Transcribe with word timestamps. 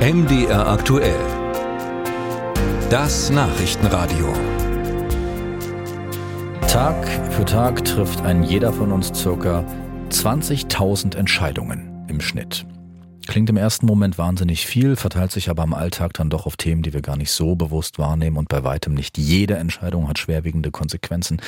MDR 0.00 0.66
aktuell. 0.66 1.20
Das 2.88 3.28
Nachrichtenradio. 3.28 4.32
Tag 6.66 7.06
für 7.32 7.44
Tag 7.44 7.84
trifft 7.84 8.22
ein 8.22 8.42
jeder 8.42 8.72
von 8.72 8.92
uns 8.92 9.12
circa 9.14 9.62
20.000 10.08 11.18
Entscheidungen 11.18 12.06
im 12.08 12.22
Schnitt. 12.22 12.64
Klingt 13.28 13.50
im 13.50 13.58
ersten 13.58 13.84
Moment 13.84 14.16
wahnsinnig 14.16 14.64
viel, 14.64 14.96
verteilt 14.96 15.32
sich 15.32 15.50
aber 15.50 15.64
im 15.64 15.74
Alltag 15.74 16.14
dann 16.14 16.30
doch 16.30 16.46
auf 16.46 16.56
Themen, 16.56 16.80
die 16.80 16.94
wir 16.94 17.02
gar 17.02 17.18
nicht 17.18 17.30
so 17.30 17.54
bewusst 17.54 17.98
wahrnehmen 17.98 18.38
und 18.38 18.48
bei 18.48 18.64
weitem 18.64 18.94
nicht 18.94 19.18
jede 19.18 19.56
Entscheidung 19.58 20.08
hat 20.08 20.18
schwerwiegende 20.18 20.70
Konsequenzen. 20.70 21.42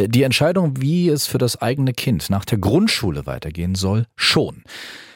Die 0.00 0.22
Entscheidung, 0.22 0.80
wie 0.80 1.08
es 1.08 1.26
für 1.26 1.38
das 1.38 1.60
eigene 1.60 1.92
Kind 1.92 2.30
nach 2.30 2.44
der 2.44 2.58
Grundschule 2.58 3.26
weitergehen 3.26 3.74
soll, 3.74 4.06
schon. 4.16 4.64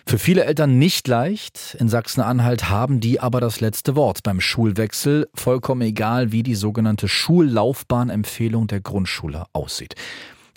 Für 0.09 0.19
viele 0.19 0.45
Eltern 0.45 0.79
nicht 0.79 1.09
leicht. 1.09 1.77
In 1.81 1.89
Sachsen-Anhalt 1.89 2.71
haben 2.71 3.01
die 3.01 3.19
aber 3.19 3.41
das 3.41 3.61
letzte 3.61 3.97
Wort 3.97 4.23
beim 4.23 4.41
Schulwechsel, 4.41 5.29
vollkommen 5.35 5.83
egal, 5.83 6.31
wie 6.31 6.45
die 6.45 6.55
sogenannte 6.55 7.09
Schullaufbahnempfehlung 7.09 8.69
der 8.69 8.81
Grundschule 8.81 9.47
aussieht. 9.53 9.97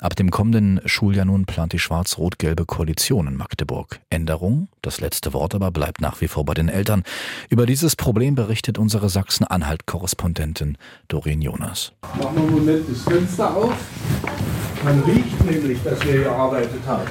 Ab 0.01 0.15
dem 0.15 0.31
kommenden 0.31 0.79
Schuljahr 0.85 1.25
nun 1.25 1.45
plant 1.45 1.73
die 1.73 1.79
schwarz-rot-gelbe 1.79 2.65
Koalition 2.65 3.27
in 3.27 3.35
Magdeburg. 3.35 3.99
Änderung? 4.09 4.69
Das 4.81 5.01
letzte 5.01 5.33
Wort 5.33 5.53
aber 5.55 5.71
bleibt 5.71 5.99
nach 5.99 6.21
wie 6.21 6.29
vor 6.29 6.45
bei 6.45 6.53
den 6.53 6.69
Eltern. 6.69 7.03
Über 7.49 7.65
dieses 7.65 7.97
Problem 7.97 8.33
berichtet 8.33 8.77
unsere 8.77 9.09
Sachsen-Anhalt-Korrespondentin 9.09 10.77
Doreen 11.09 11.41
Jonas. 11.41 11.91
Machen 12.17 12.35
wir 12.35 12.41
einen 12.41 12.51
Moment 12.51 12.85
das 12.89 13.01
Fenster 13.01 13.53
auf. 13.53 13.75
Man 14.85 15.01
riecht 15.01 15.43
nämlich, 15.43 15.83
dass 15.83 16.01
wir 16.05 16.23
gearbeitet 16.23 16.81
haben. 16.87 17.05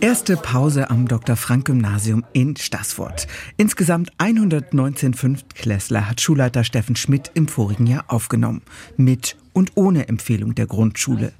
Erste 0.00 0.38
Pause 0.38 0.88
am 0.88 1.06
Dr. 1.06 1.36
Frank 1.36 1.66
Gymnasium 1.66 2.24
in 2.32 2.56
Stassfurt. 2.56 3.26
Insgesamt 3.58 4.10
119 4.16 5.12
Fünftklässler 5.12 6.08
hat 6.08 6.22
Schulleiter 6.22 6.64
Steffen 6.64 6.96
Schmidt 6.96 7.30
im 7.34 7.48
vorigen 7.48 7.86
Jahr 7.86 8.04
aufgenommen. 8.08 8.62
Mit 8.96 9.36
und 9.60 9.72
ohne 9.74 10.08
Empfehlung 10.08 10.54
der 10.54 10.66
Grundschule. 10.66 11.32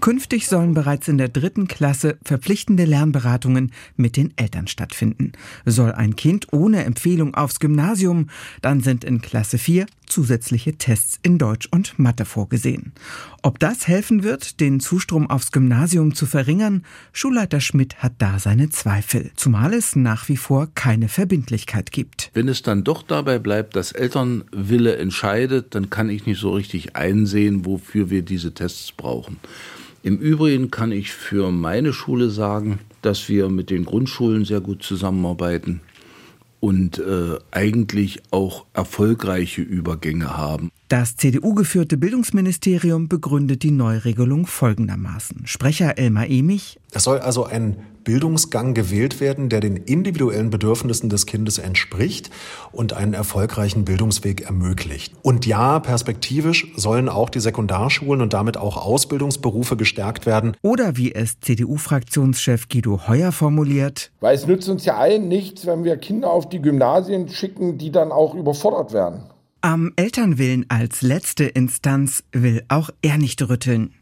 Künftig 0.00 0.48
sollen 0.48 0.74
bereits 0.74 1.06
in 1.06 1.18
der 1.18 1.28
dritten 1.28 1.68
Klasse 1.68 2.18
verpflichtende 2.24 2.84
Lernberatungen 2.84 3.70
mit 3.96 4.16
den 4.16 4.32
Eltern 4.36 4.66
stattfinden. 4.66 5.30
Soll 5.64 5.92
ein 5.92 6.16
Kind 6.16 6.52
ohne 6.52 6.84
Empfehlung 6.84 7.36
aufs 7.36 7.60
Gymnasium, 7.60 8.28
dann 8.60 8.80
sind 8.80 9.04
in 9.04 9.20
Klasse 9.20 9.56
4 9.56 9.86
zusätzliche 10.10 10.76
Tests 10.76 11.18
in 11.22 11.38
Deutsch 11.38 11.68
und 11.70 11.98
Mathe 11.98 12.24
vorgesehen. 12.24 12.92
Ob 13.42 13.58
das 13.58 13.88
helfen 13.88 14.22
wird, 14.22 14.60
den 14.60 14.80
Zustrom 14.80 15.30
aufs 15.30 15.52
Gymnasium 15.52 16.14
zu 16.14 16.26
verringern, 16.26 16.84
Schulleiter 17.12 17.60
Schmidt 17.60 18.02
hat 18.02 18.14
da 18.18 18.38
seine 18.38 18.68
Zweifel, 18.68 19.30
zumal 19.36 19.72
es 19.72 19.96
nach 19.96 20.28
wie 20.28 20.36
vor 20.36 20.68
keine 20.74 21.08
Verbindlichkeit 21.08 21.92
gibt. 21.92 22.30
Wenn 22.34 22.48
es 22.48 22.62
dann 22.62 22.84
doch 22.84 23.02
dabei 23.02 23.38
bleibt, 23.38 23.76
dass 23.76 23.92
Elternwille 23.92 24.96
entscheidet, 24.96 25.74
dann 25.74 25.88
kann 25.88 26.10
ich 26.10 26.26
nicht 26.26 26.40
so 26.40 26.50
richtig 26.52 26.96
einsehen, 26.96 27.59
wofür 27.64 28.10
wir 28.10 28.22
diese 28.22 28.52
Tests 28.52 28.92
brauchen. 28.92 29.38
Im 30.02 30.18
Übrigen 30.18 30.70
kann 30.70 30.92
ich 30.92 31.12
für 31.12 31.50
meine 31.50 31.92
Schule 31.92 32.30
sagen, 32.30 32.78
dass 33.02 33.28
wir 33.28 33.48
mit 33.48 33.70
den 33.70 33.84
Grundschulen 33.84 34.44
sehr 34.44 34.60
gut 34.60 34.82
zusammenarbeiten 34.82 35.80
und 36.60 36.98
äh, 36.98 37.38
eigentlich 37.50 38.22
auch 38.30 38.66
erfolgreiche 38.74 39.62
Übergänge 39.62 40.36
haben. 40.36 40.70
Das 40.88 41.16
CDU-geführte 41.16 41.96
Bildungsministerium 41.96 43.08
begründet 43.08 43.62
die 43.62 43.70
Neuregelung 43.70 44.46
folgendermaßen. 44.46 45.46
Sprecher 45.46 45.98
Elmar 45.98 46.28
Emich. 46.28 46.78
Es 46.92 47.04
soll 47.04 47.18
also 47.18 47.44
ein 47.44 47.76
Bildungsgang 48.10 48.74
gewählt 48.74 49.20
werden, 49.20 49.50
der 49.50 49.60
den 49.60 49.76
individuellen 49.76 50.50
Bedürfnissen 50.50 51.08
des 51.10 51.26
Kindes 51.26 51.58
entspricht 51.58 52.28
und 52.72 52.92
einen 52.92 53.14
erfolgreichen 53.14 53.84
Bildungsweg 53.84 54.40
ermöglicht. 54.40 55.12
Und 55.22 55.46
ja, 55.46 55.78
perspektivisch 55.78 56.72
sollen 56.74 57.08
auch 57.08 57.30
die 57.30 57.38
Sekundarschulen 57.38 58.20
und 58.20 58.32
damit 58.32 58.56
auch 58.56 58.76
Ausbildungsberufe 58.76 59.76
gestärkt 59.76 60.26
werden. 60.26 60.56
Oder 60.60 60.96
wie 60.96 61.14
es 61.14 61.38
CDU-Fraktionschef 61.38 62.68
Guido 62.68 63.06
Heuer 63.06 63.30
formuliert. 63.30 64.10
Weil 64.18 64.34
es 64.34 64.44
nützt 64.44 64.68
uns 64.68 64.84
ja 64.84 64.96
allen 64.96 65.28
nichts, 65.28 65.64
wenn 65.64 65.84
wir 65.84 65.96
Kinder 65.96 66.32
auf 66.32 66.48
die 66.48 66.60
Gymnasien 66.60 67.28
schicken, 67.28 67.78
die 67.78 67.92
dann 67.92 68.10
auch 68.10 68.34
überfordert 68.34 68.92
werden. 68.92 69.22
Am 69.62 69.92
Elternwillen 69.94 70.64
als 70.70 71.02
letzte 71.02 71.44
Instanz 71.44 72.24
will 72.32 72.64
auch 72.68 72.88
er 73.02 73.18
nicht 73.18 73.46
rütteln. 73.46 73.92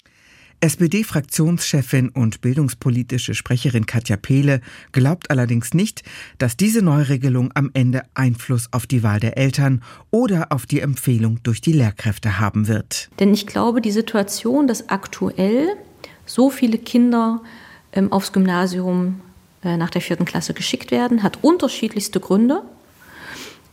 SPD-Fraktionschefin 0.61 2.09
und 2.09 2.41
bildungspolitische 2.41 3.35
Sprecherin 3.35 3.87
Katja 3.87 4.17
Pehle 4.17 4.61
glaubt 4.93 5.31
allerdings 5.31 5.75
nicht, 5.75 6.03
dass 6.39 6.57
diese 6.57 6.83
Neuregelung 6.83 7.51
am 7.55 7.71
Ende 7.75 8.03
Einfluss 8.15 8.69
auf 8.73 8.87
die 8.87 9.03
Wahl 9.03 9.21
der 9.21 9.39
Eltern 9.39 9.83
oder 10.11 10.51
auf 10.51 10.67
die 10.67 10.81
Empfehlung 10.81 11.41
durch 11.43 11.61
die 11.61 11.73
Lehrkräfte 11.73 12.41
haben 12.41 12.69
wird. 12.69 13.09
Denn 13.21 13.33
ich 13.33 13.47
glaube, 13.47 13.81
die 13.81 13.93
Situation, 13.93 14.67
dass 14.67 14.89
aktuell 14.89 15.69
so 16.27 16.51
viele 16.51 16.79
Kinder 16.79 17.43
ähm, 17.93 18.13
aufs 18.13 18.33
Gymnasium 18.33 19.21
äh, 19.63 19.77
nach 19.77 19.91
der 19.91 20.01
vierten 20.01 20.25
Klasse 20.25 20.55
geschickt 20.55 20.91
werden, 20.91 21.23
hat 21.23 21.39
unterschiedlichste 21.43 22.21
Gründe 22.21 22.63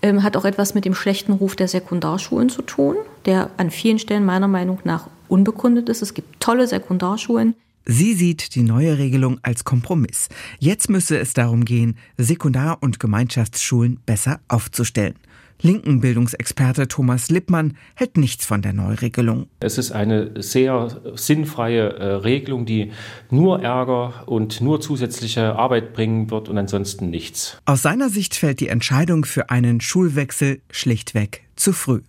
ähm, 0.01 0.22
hat 0.22 0.38
auch 0.38 0.45
etwas 0.45 0.75
mit 0.75 0.85
dem 0.85 0.94
schlechten 0.94 1.31
Ruf 1.31 1.56
der 1.56 1.68
Sekundarschulen 1.68 2.50
zu 2.50 2.62
tun, 2.62 2.95
der 3.25 3.50
an 3.57 3.72
vielen 3.72 3.97
Stellen 3.97 4.24
meiner 4.24 4.47
Meinung 4.47 4.78
nach 4.84 5.07
unbegründet 5.28 5.90
ist. 5.90 6.02
Es 6.02 6.13
gibt 6.13 6.40
tolle 6.40 6.68
Sekundarschulen. 6.68 7.56
Sie 7.86 8.16
sieht 8.16 8.56
die 8.56 8.63
neue 8.63 8.97
Regelung 8.97 9.40
als 9.44 9.63
Kompromiss. 9.63 10.28
Jetzt 10.58 10.90
müsse 10.90 11.19
es 11.19 11.34
darum 11.34 11.66
gehen, 11.66 11.97
Sekundar- 12.18 12.81
und 12.81 13.00
Gemeinschaftsschulen 13.00 14.00
besser 14.06 14.40
aufzustellen. 14.47 15.16
Linken 15.62 16.02
Bildungsexperte 16.02 16.88
Thomas 16.88 17.30
Lippmann 17.30 17.78
hält 17.96 18.18
nichts 18.18 18.46
von 18.46 18.62
der 18.62 18.74
Neuregelung. 18.74 19.47
Es 19.62 19.78
ist 19.78 19.91
eine 19.91 20.41
sehr 20.41 21.02
sinnfreie 21.16 21.94
äh, 21.94 22.06
Regelung, 22.16 22.66
die 22.66 22.92
nur 23.30 23.62
Ärger 23.62 24.24
und 24.25 24.62
nur 24.62 24.81
zusätzliche 24.81 25.56
Arbeit 25.56 25.94
bringen 25.94 26.30
wird 26.30 26.50
und 26.50 26.57
ansonsten 26.57 27.09
nichts. 27.09 27.57
Aus 27.66 27.81
seiner 27.81 28.09
Sicht 28.09 28.36
fällt 28.36 28.59
die 28.59 28.68
Entscheidung 28.68 29.25
für 29.25 29.50
einen 29.50 29.80
Schulwechsel 29.80 30.62
schlichtweg 30.72 31.44
zu 31.56 31.72
früh. 31.72 32.02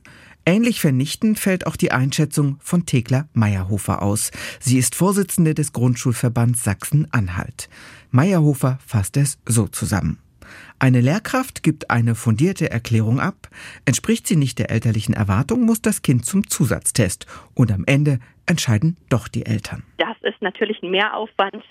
Ähnlich 0.49 0.81
vernichtend 0.81 1.41
fällt 1.41 1.67
auch 1.67 1.75
die 1.75 1.91
Einschätzung 1.91 2.59
von 2.61 2.87
Thekla 2.87 3.29
Meyerhofer 3.33 4.01
aus. 4.01 4.31
Sie 4.61 4.79
ist 4.79 4.95
Vorsitzende 4.95 5.55
des 5.55 5.73
Grundschulverbands 5.73 6.63
Sachsen-Anhalt. 6.63 7.69
Meyerhofer 8.13 8.79
fasst 8.87 9.17
es 9.17 9.41
so 9.45 9.67
zusammen. 9.67 10.21
Eine 10.79 11.01
Lehrkraft 11.01 11.65
gibt 11.65 11.91
eine 11.91 12.15
fundierte 12.15 12.71
Erklärung 12.71 13.19
ab. 13.19 13.49
Entspricht 13.87 14.29
sie 14.29 14.37
nicht 14.37 14.61
der 14.61 14.71
elterlichen 14.71 15.15
Erwartung, 15.15 15.63
muss 15.63 15.83
das 15.83 16.03
Kind 16.03 16.25
zum 16.25 16.49
Zusatztest. 16.49 17.27
Und 17.55 17.73
am 17.73 17.83
Ende 17.85 18.21
entscheiden 18.47 18.97
doch 19.09 19.27
die 19.27 19.47
Eltern. 19.47 19.83
Das 19.99 20.17
ist 20.23 20.41
natürlich 20.43 20.81
ein 20.81 20.93
Mehraufwand, 20.93 21.65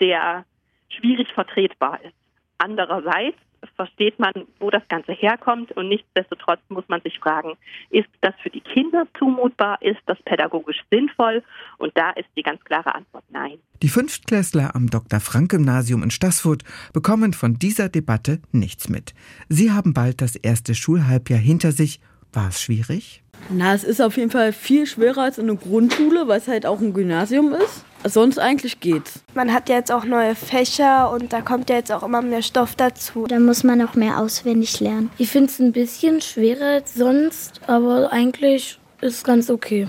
der 0.00 0.44
schwierig 0.90 1.28
vertretbar 1.32 1.98
ist. 2.04 2.14
Andererseits 2.58 3.38
versteht 3.76 4.18
man, 4.18 4.32
wo 4.58 4.70
das 4.70 4.82
Ganze 4.88 5.12
herkommt 5.12 5.72
und 5.72 5.88
nichtsdestotrotz 5.88 6.60
muss 6.68 6.84
man 6.88 7.00
sich 7.02 7.18
fragen, 7.18 7.56
ist 7.90 8.08
das 8.20 8.34
für 8.42 8.50
die 8.50 8.60
Kinder 8.60 9.06
zumutbar, 9.18 9.80
ist 9.82 10.00
das 10.06 10.18
pädagogisch 10.24 10.82
sinnvoll? 10.90 11.42
Und 11.78 11.96
da 11.96 12.10
ist 12.10 12.28
die 12.36 12.42
ganz 12.42 12.62
klare 12.64 12.94
Antwort 12.94 13.24
nein. 13.30 13.58
Die 13.82 13.88
Fünftklässler 13.88 14.74
am 14.74 14.90
Dr. 14.90 15.20
Frank 15.20 15.50
Gymnasium 15.50 16.02
in 16.02 16.10
Stassfurt 16.10 16.64
bekommen 16.92 17.32
von 17.32 17.54
dieser 17.54 17.88
Debatte 17.88 18.40
nichts 18.52 18.88
mit. 18.88 19.14
Sie 19.48 19.70
haben 19.70 19.94
bald 19.94 20.20
das 20.20 20.36
erste 20.36 20.74
Schulhalbjahr 20.74 21.40
hinter 21.40 21.72
sich. 21.72 22.00
War 22.32 22.48
es 22.48 22.60
schwierig? 22.60 23.22
Na, 23.50 23.74
es 23.74 23.82
ist 23.82 24.00
auf 24.02 24.16
jeden 24.16 24.30
Fall 24.30 24.52
viel 24.52 24.86
schwerer 24.86 25.22
als 25.22 25.38
in 25.38 25.46
der 25.46 25.56
Grundschule, 25.56 26.28
weil 26.28 26.38
es 26.38 26.48
halt 26.48 26.66
auch 26.66 26.80
ein 26.80 26.92
Gymnasium 26.92 27.54
ist. 27.54 27.84
Sonst 28.04 28.38
eigentlich 28.38 28.80
geht's. 28.80 29.20
Man 29.34 29.52
hat 29.52 29.68
ja 29.68 29.76
jetzt 29.76 29.90
auch 29.90 30.04
neue 30.04 30.34
Fächer 30.34 31.10
und 31.10 31.32
da 31.32 31.40
kommt 31.40 31.68
ja 31.70 31.76
jetzt 31.76 31.90
auch 31.90 32.02
immer 32.02 32.22
mehr 32.22 32.42
Stoff 32.42 32.76
dazu. 32.76 33.26
Da 33.26 33.40
muss 33.40 33.64
man 33.64 33.82
auch 33.82 33.94
mehr 33.94 34.18
auswendig 34.18 34.80
lernen. 34.80 35.10
Ich 35.18 35.30
finde 35.30 35.48
es 35.50 35.58
ein 35.58 35.72
bisschen 35.72 36.20
schwerer 36.20 36.74
als 36.74 36.94
sonst, 36.94 37.60
aber 37.66 38.12
eigentlich 38.12 38.78
ist 39.00 39.16
es 39.16 39.24
ganz 39.24 39.50
okay. 39.50 39.88